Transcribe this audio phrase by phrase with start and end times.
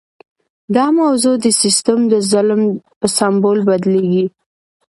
[0.75, 2.61] دا موضوع د سیستم د ظلم
[2.99, 4.25] په سمبول بدلیږي.